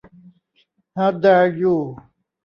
[0.97, 1.75] ฮาวแดร์ยู